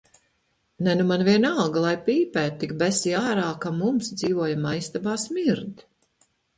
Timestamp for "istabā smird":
4.85-5.91